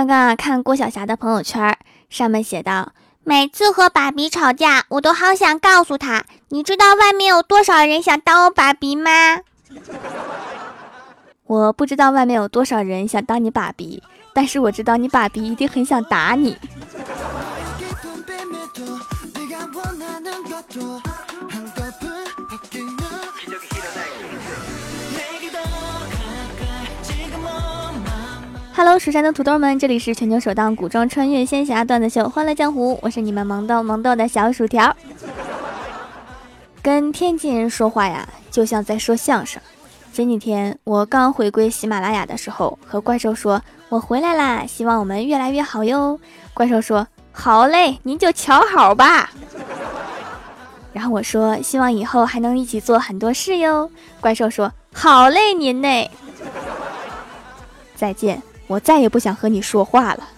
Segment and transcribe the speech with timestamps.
[0.00, 1.76] 刚刚啊，看郭晓霞的朋友圈，
[2.08, 9.10] 上面写道：“每次和爸比吵架，我都好想告诉他，你知道外面有多少人想当我爸比吗？”
[11.44, 14.02] 我不知道外面有多少人想当你爸比，
[14.32, 16.56] 但是我知道你爸比一定很想打你。
[28.82, 34.96] Hello，蜀山的土豆们，这里是全球首档古装穿越仙侠段子秀《欢乐江湖》，我是你们萌豆萌豆的小薯条。
[36.80, 39.60] 跟天津人说话呀，就像在说相声。
[40.14, 43.60] 前几天我刚回归喜马拉雅的时候，和怪兽说
[43.90, 46.18] ：“我回来啦，希望我们越来越好哟。”
[46.54, 49.30] 怪兽说：“好嘞，您就瞧好吧。”
[50.94, 53.90] 然后我说：“希望以后还能一起做很多事哟。”
[54.22, 56.10] 怪兽说：“好嘞，您呢？”
[57.94, 58.42] 再见。
[58.70, 60.28] 我再也不想和你说话了。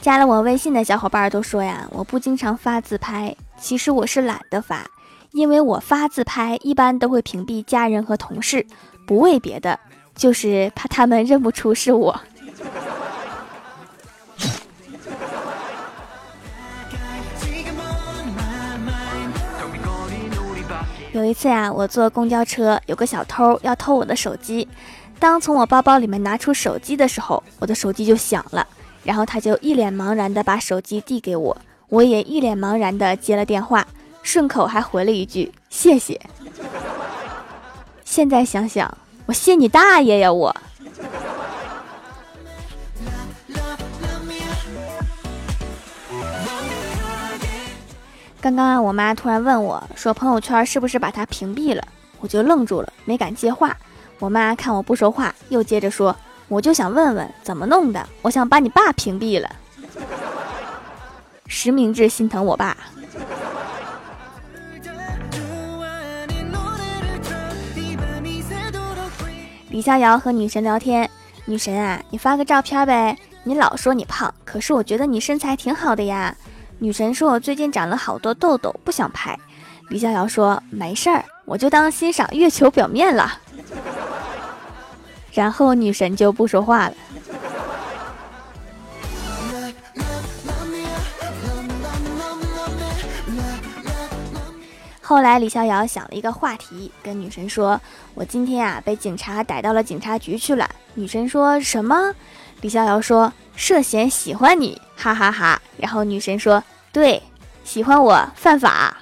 [0.00, 4.86] 加了我微信的小伙伴都说呀，我不经常发自拍，其实我是懒得发，
[5.32, 8.66] 因为我发自拍一般都会屏蔽家人和同事，
[9.06, 9.78] 不为别的，
[10.14, 12.18] 就是怕他们认不出是我。
[21.16, 24.68] 有一次呀，我坐公交车，有个小偷要偷我的手机。
[25.18, 28.66] 当从我包包里面拿出手机的时候，我的手机就响了。
[29.02, 31.56] 然后他就一脸茫然的把手机递给我，
[31.88, 33.86] 我也一脸茫然的接了电话，
[34.22, 36.20] 顺口还回了一句谢谢。
[38.04, 40.30] 现在想想，我谢你大爷呀！
[40.30, 40.54] 我。
[48.46, 51.82] 刚刚，我妈突然问我，说朋友圈是不是把他屏蔽了？
[52.20, 53.76] 我就愣住了，没敢接话。
[54.20, 56.14] 我妈看我不说话，又接着说，
[56.46, 59.50] 我就想问问怎么弄的，我想把你爸屏蔽了。
[61.48, 62.76] 实名制心疼我爸。
[69.70, 71.10] 李逍遥和女神聊天，
[71.46, 76.32] 女神啊，你发个照片呗，你老说你胖，可是我觉得你身材挺好的呀。
[76.78, 79.38] 女神说：“我最近长了好多痘痘，不想拍。”
[79.88, 83.40] 李逍遥说：“没事儿，我就当欣赏月球表面了。
[85.32, 86.94] ”然后女神就不说话了。
[95.00, 97.80] 后来李逍遥想了一个话题，跟女神说
[98.14, 102.12] ：“我今天啊被警察逮到了警察局去了。”女神说什么？
[102.60, 105.60] 李逍遥说：“涉嫌喜欢你。”哈哈哈！
[105.78, 106.62] 然后女神说
[106.92, 107.22] ：“对，
[107.64, 108.96] 喜欢我犯法。”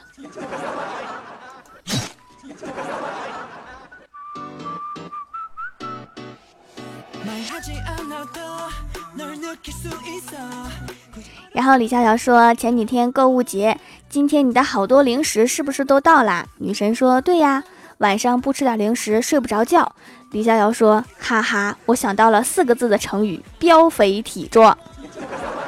[11.53, 13.79] 然后李逍遥说：“前几天购物节，
[14.09, 17.63] 今天你的好多零食是不是都到啦？”女神说：“对呀，
[18.05, 19.91] 晚上不吃点零食睡不着觉。”
[20.33, 24.77] 李逍遥说：“哈哈，我想到了四个字的成语‘膘肥体壮’。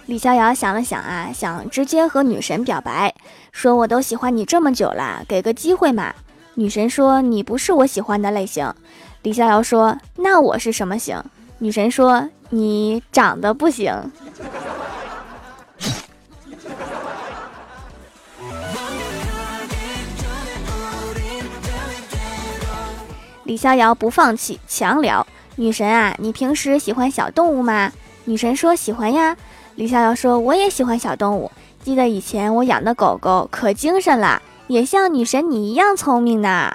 [0.05, 3.15] 李逍遥想了想啊，想直接和女神表白，
[3.51, 6.13] 说我都喜欢你这么久了，给个机会嘛。
[6.55, 8.71] 女神说你不是我喜欢的类型。
[9.23, 11.23] 李逍遥说那我是什么型？
[11.59, 14.13] 女神说你长得不行。
[23.45, 25.27] 李逍遥不放弃，强聊。
[25.57, 27.91] 女神啊，你平时喜欢小动物吗？
[28.27, 29.35] 女神说喜欢呀。
[29.77, 31.51] 李逍遥说我也喜欢小动物。
[31.83, 36.75] 记得以前我养的狗狗可精神了，也像女神你一样聪明呢。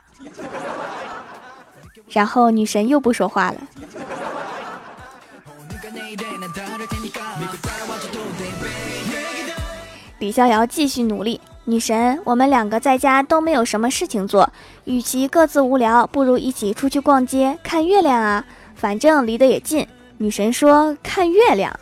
[2.10, 3.58] 然后女神又不说话了。
[10.20, 11.40] 李逍遥继续努力。
[11.66, 14.50] 女神，我们两个在家都没有什么事情做，
[14.86, 18.44] 与其各自无聊，不如一起出去逛街看月亮啊！
[18.76, 19.86] 反正离得也近。
[20.18, 21.78] 女神说看月亮，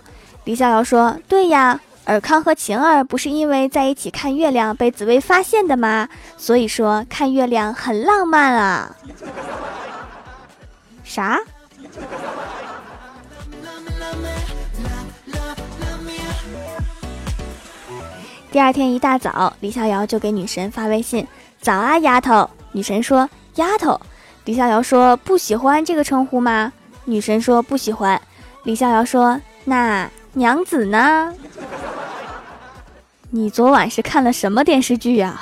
[0.46, 6.10] 李逍遥说对呀，尔康和晴儿不是因为在一起看月亮被紫薇发现的吗？
[6.36, 8.96] 所以说看月亮很浪漫啊。
[11.04, 11.40] 啥？
[18.56, 21.28] 第二天一大早，李逍遥就给女神发微信
[21.60, 24.00] ：“早啊，丫头。”女神说：“丫头。”
[24.46, 26.72] 李逍遥说：“不喜欢这个称呼吗？”
[27.04, 28.22] 女神说：“不喜欢。”
[28.64, 31.34] 李逍遥说：“那娘子呢？
[33.30, 35.42] 你昨晚是看了什么电视剧呀？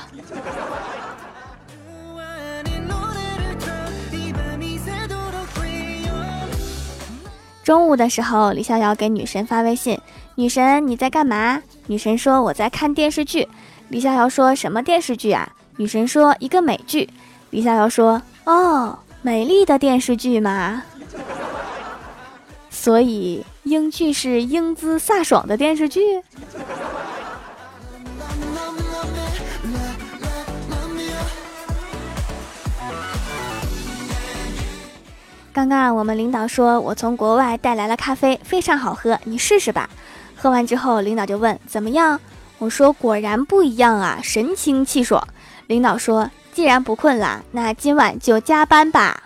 [7.63, 9.97] 中午的时候，李逍遥给女神发微信
[10.35, 13.47] ：“女神你在干嘛？”女神说：“我在看电视剧。”
[13.89, 15.47] 李逍遥说什么电视剧啊？
[15.77, 17.09] 女神说一个美剧。
[17.51, 20.83] 李逍遥说：“哦，美丽的电视剧嘛。”
[22.71, 26.21] 所以英剧是英姿飒爽的电视剧。
[35.53, 39.87] 刚刚我们领导说，我从国外带来了咖啡，非常好喝，你试试吧。
[40.43, 42.19] 喝完之后，领导就问怎么样？
[42.57, 45.25] 我说果然不一样啊，神清气爽。
[45.67, 49.23] 领导说，既然不困了，那今晚就加班吧。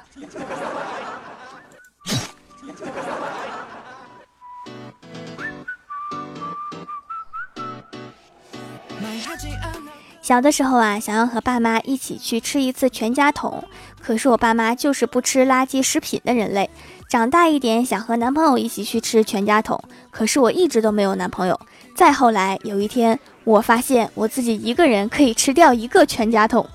[10.22, 13.64] 小的时候啊，想要和爸妈一起去吃一次全家桶，
[14.00, 16.70] 可是我爸妈就是不吃垃圾食品的人类。
[17.08, 19.82] 长大一点，想和男朋友一起去吃全家桶，
[20.12, 21.58] 可是我一直都没有男朋友。
[21.96, 26.68] 再后来，有一天，我发现我自己一个人可以吃掉一个全家桶。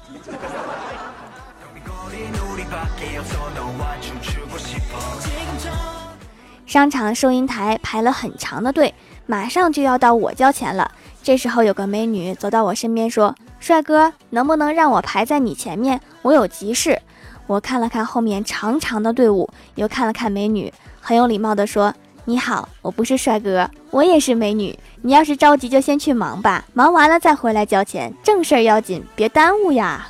[6.65, 8.95] 商场收银台排了很长的队，
[9.27, 10.91] 马上就要到我交钱了。
[11.23, 16.01] 这时候有个美女走到我身边说：“帅哥，能不能让我排在你前面？
[16.23, 16.99] 我有急事。”
[17.47, 21.93] 我看了看后面长长的队伍，又看了看美女，很有礼貌地说
[22.25, 24.79] ：“你好，我不是帅哥，我也是美女。
[25.03, 30.07] 你要是着急，就先去忙吧，忙完了再回来交钱，正事儿要紧，别耽误呀。”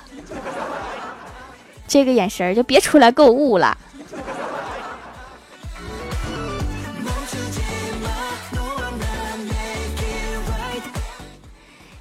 [1.89, 3.77] 这个眼神就别出来购物了。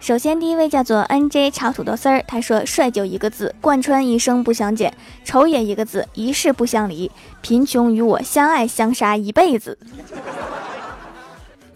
[0.00, 4.90] 首先，第一位叫做 N J 炒土豆丝儿，他说：“帅就一个字，贯穿一生不相见；
[5.26, 7.10] 丑也一个字，一世不相离。
[7.42, 9.78] 贫穷与我相爱相杀一辈子。”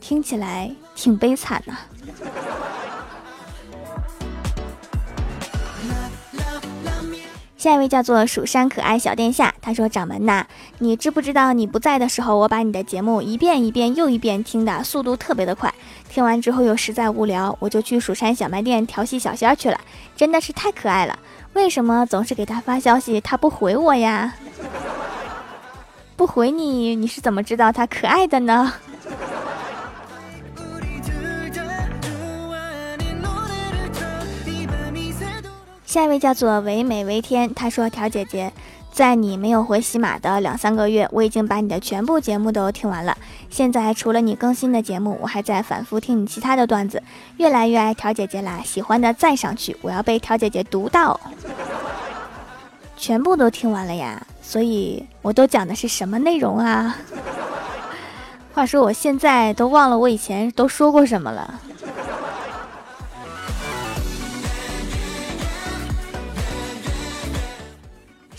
[0.00, 1.76] 听起来挺悲惨呐。
[7.58, 10.44] 下一位叫做蜀山可爱小殿下，他说：“掌门呐，
[10.78, 15.72] 你知不知道你不在的时候，我把你的节目一遍一遍又一遍听的速度特别的快。
[16.14, 19.80] 听完之后又实在无聊，我就去蜀山小卖店调戏小仙儿去了，
[20.14, 21.18] 真的是太可爱了。
[21.54, 24.32] 为什么总是给他发消息，他不回我呀？
[26.14, 28.72] 不回你，你是怎么知道他可爱的呢？”
[35.84, 38.52] 下一位叫做唯美唯天，他说：“条姐姐，
[38.94, 43.18] 在你没有回喜马的两三个月，我已经把你的全部节目都听完了。
[43.50, 47.02] 现在除了你更新的节目，我还在反复听你其他的段子，
[47.38, 48.60] 越来越爱条姐姐啦！
[48.64, 51.18] 喜欢的赞上去，我要被条姐姐读到。
[52.96, 56.96] 全部都听完了呀，所以我都讲的是什么内容啊？
[58.52, 61.60] 话说我现在都忘了我以前都说过什么了。”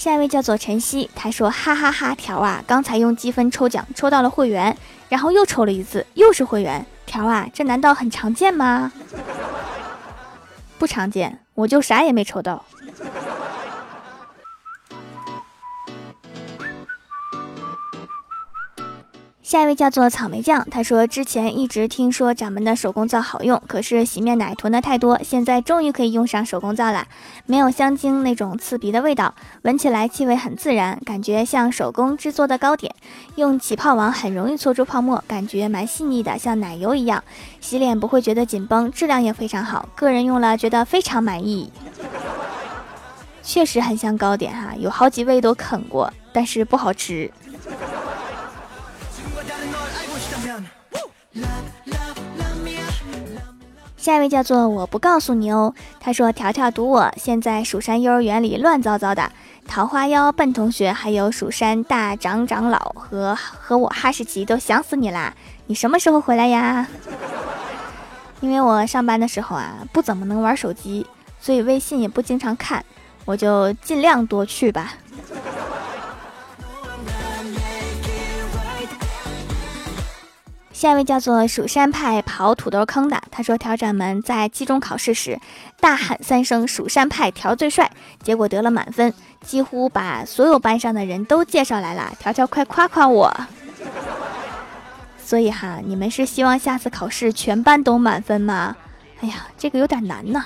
[0.06, 4.78] 下一位叫做晨曦，他说：“哈哈哈，条啊，刚才用积分抽奖抽到了会员，
[5.10, 6.86] 然后又抽了一次，又是会员。
[7.08, 8.92] 条啊，这难道很常见吗？
[10.78, 12.64] 不常见，我就啥也没抽到。”
[19.46, 27.06] 下一位叫做草莓酱，他说之前一直听说掌门的手工皂好用，可是洗面奶囤的太多，现在终于可以用上手工皂了，
[27.46, 32.92] 没有香精那种刺鼻的味道，闻起来气味很自然，感觉像手工制作的糕点，
[33.36, 37.24] 用起泡网很容易搓出泡沫，感觉蛮细腻的，像奶油一样，
[37.62, 41.72] 洗脸不会觉得紧绷，质量也非常好，个人用了觉得非常满意，
[43.44, 47.32] 确实很像糕点哈，有好几位都啃过，但是不好吃。
[54.06, 59.32] 下一位叫做我不告诉你哦，他说条条赌我，现在蜀山幼儿园里乱糟糟的，
[59.68, 65.34] 桃花妖笨同学，还有蜀山大长长老和和我哈士奇都想死你啦！
[65.66, 66.88] 你什么时候回来呀？
[68.42, 71.08] 因为我上班的时候啊，不怎么能玩手机，
[71.40, 72.86] 所以微信也不经常看，
[73.26, 74.94] 我就尽量多去吧。
[80.76, 85.40] 下一位叫做蜀山派刨土豆坑的，他说条掌门在期中考试时
[85.80, 87.90] 大喊三声“蜀山派条最帅”，
[88.22, 92.12] 结果得了满分，几乎把所有班上的人都介绍来了。
[92.20, 93.34] 条条快夸夸我！
[95.18, 98.76] 所以哈，你们是希望下次考试全班都满分吗？
[99.22, 100.44] 哎呀，这个有点难呐。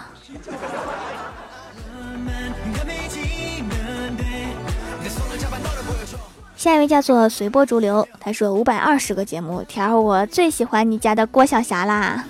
[6.60, 12.26] 下一位叫做随波逐流，他说五百二十个节目条，我最喜欢你家的郭晓霞啦，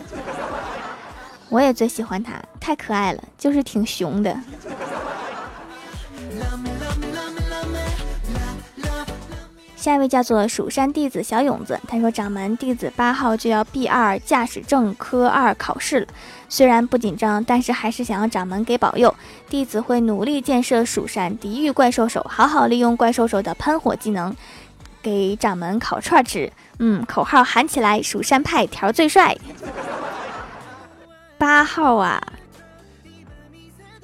[1.50, 4.40] 我也最喜欢她，太可爱了，就是挺熊的。
[9.89, 16.08] 下一位叫做蜀山弟子小勇子，他说：“掌门，弟子八号就要 B 二驾驶证科二考试了，
[16.48, 19.15] 虽然不紧张，但是还是想要掌门给保佑。
[19.50, 24.36] 弟子会努力建设蜀山，抵御怪兽手，好好利用怪兽手的喷火技能，
[25.01, 26.53] 给掌门烤串吃。
[26.77, 29.36] 嗯，口号喊起来，蜀山派条最帅。
[31.39, 32.22] 八号啊，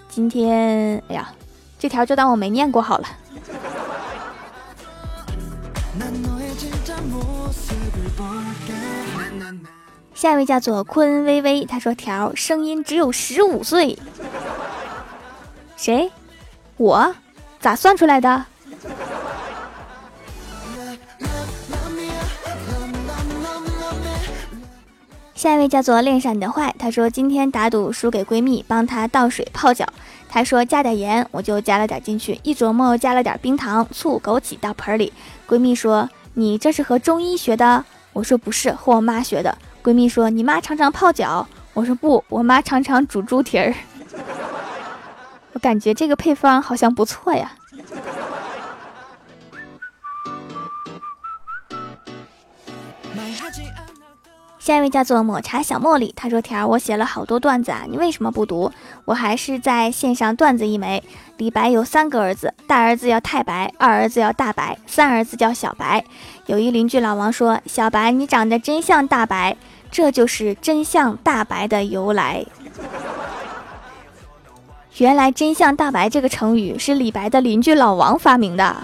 [0.09, 1.29] 今天，哎呀，
[1.77, 3.07] 这条就当我没念过好了。”
[10.13, 13.97] 下一位叫做坤微微，他说：“条声音只有十五岁，
[15.77, 16.11] 谁？
[16.77, 17.15] 我？
[17.59, 18.45] 咋算出来的？”
[25.45, 29.85] 下一位叫做恋上你的坏，他说：“今天打赌输给闺蜜，帮她倒水泡脚。
[30.27, 32.39] 她说加点盐，我就加了点进去。
[32.41, 35.13] 一琢磨，加了点冰糖、醋、枸杞到盆里。
[35.47, 43.71] 闺蜜说：‘你这是和中医学的？’我说：‘不是，和我妈学的。’闺蜜说：“你妈常常泡脚。”我说：“不，我妈常常煮猪蹄儿。”
[45.53, 47.51] 我感觉这个配方好像不错呀。
[54.65, 58.71] 下一位叫做抹茶小茉莉，他说：“条儿，我写了好多段子啊，你为什么不读？
[59.05, 61.03] 我还是在线上段子一枚。
[61.37, 66.03] 李白有三个儿子，大儿子叫太白，二儿子叫大白，三儿子叫小白。
[66.47, 69.55] 有一邻居老王说：‘小白，你长得真像大白。’”
[69.91, 72.43] 这就是真相大白的由来。
[74.97, 78.75] 原来“真相大白”这个成语是李白的邻居老王发明的。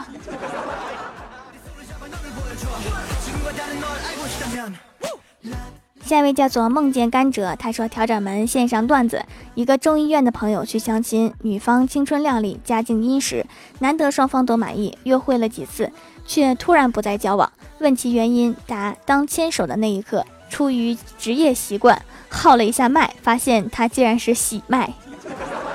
[6.12, 9.24] 下一位叫做梦见甘蔗，他说：“调掌门线上段子，
[9.56, 13.46] 一个中医院的朋友去相亲，女方青春靓丽，家境殷实，
[13.80, 15.89] 难得双方都满意，约会了几次，
[16.27, 17.50] 却突然不再交往。
[17.80, 24.94] 问其原因，答：当牵手的那一刻。”出于职业习惯，号了一下脉，发现他竟然是喜脉，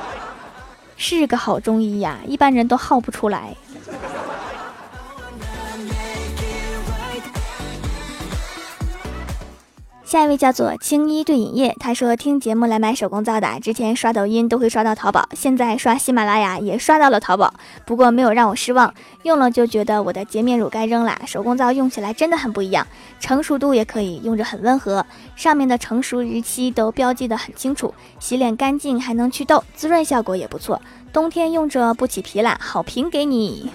[0.99, 3.57] 是个好中医呀，一般人都号不出来。
[10.07, 17.53] 下一位叫做青衣对影业，他说听节目来买手工皂的，之前刷抖音都会刷到淘宝，现在刷喜马拉雅也刷到了淘宝，
[17.85, 18.95] 不过没有让我失望，
[19.25, 21.19] 用了就觉得我的洁面乳该扔了。
[21.27, 22.87] 手工皂用起来真的很不一样，
[23.19, 30.81] 成熟度也可以，用着很温和，上面的成熟日期都标记得很清楚，洗脸干净还能祛痘，滋润效果也不错，
[31.13, 33.73] 冬天用着不起皮懒，好评给你。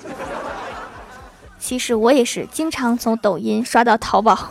[1.60, 4.50] 其实我也是经常从抖音刷到淘宝。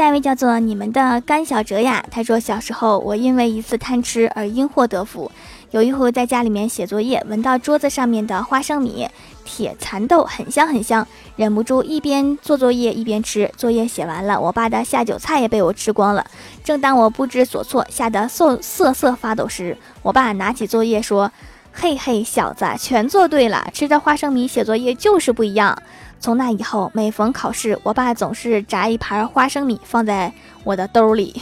[0.00, 5.30] 下一位叫做你们的甘小哲呀，他说小时候我因为一次贪吃而因祸得福。
[5.72, 9.06] 有一回在家里面写作业，闻到桌子上面的花生米、
[9.44, 13.52] 铁蚕豆很香很香，忍不住一边做作业一边吃。
[13.58, 16.24] 作业写完了，我爸的下酒菜也被我吃光了。
[16.64, 21.30] 正当我不知所措，吓得瑟瑟瑟发抖时，我爸拿起作业说
[21.74, 25.76] ：“嘿嘿，小子，全做对了，吃着花生米写作业就是不一样。”
[26.20, 30.30] 从那以后，每逢考试，我爸总是炸一盘花生米放在
[30.62, 31.40] 我的兜里。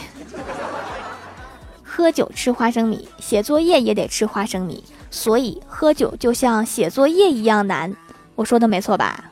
[1.83, 4.81] 喝酒吃花生米，写作业也得吃花生米，
[5.11, 7.93] 所以喝酒就像写作业一样难。
[8.35, 9.25] 我说的没错吧？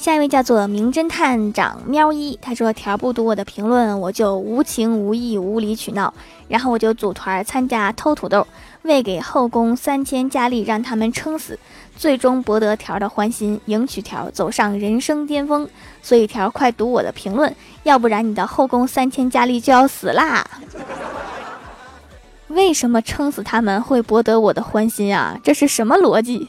[0.00, 6.14] 下一位叫做名侦探长喵一，他说：“条不读我的评论，我就无情无义、无理取闹，
[6.48, 8.46] 然后我就组团参加偷土豆。”
[8.80, 11.58] 为给后宫三千佳丽让他们撑死，
[11.98, 15.68] 最终博得条的欢心，迎娶条走上人生巅峰。
[16.00, 20.46] 所以条快读我的评论，要不然你的后宫三千佳丽就要死啦！
[22.48, 25.38] 为什么撑死他们会博得我的欢心啊？
[25.44, 26.48] 这是什么逻辑？